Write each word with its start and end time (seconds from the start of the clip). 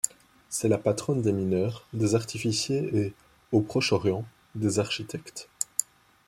C'est 0.49 0.67
la 0.67 0.79
patronne 0.79 1.21
des 1.21 1.31
mineurs, 1.31 1.85
des 1.93 2.15
artificiers 2.15 2.89
et, 2.97 3.13
au 3.51 3.61
Proche-Orient, 3.61 4.25
des 4.55 4.79
architectes. 4.79 5.47